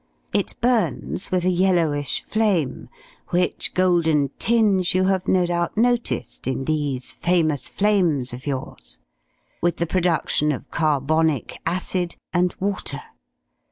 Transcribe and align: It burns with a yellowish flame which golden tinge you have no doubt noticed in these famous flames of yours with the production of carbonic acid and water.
It 0.33 0.59
burns 0.61 1.29
with 1.29 1.45
a 1.45 1.51
yellowish 1.51 2.23
flame 2.23 2.89
which 3.27 3.75
golden 3.75 4.29
tinge 4.39 4.95
you 4.95 5.03
have 5.03 5.27
no 5.27 5.45
doubt 5.45 5.77
noticed 5.77 6.47
in 6.47 6.65
these 6.65 7.11
famous 7.11 7.67
flames 7.67 8.33
of 8.33 8.47
yours 8.47 8.97
with 9.61 9.77
the 9.77 9.85
production 9.85 10.51
of 10.51 10.71
carbonic 10.71 11.59
acid 11.67 12.15
and 12.33 12.55
water. 12.59 13.01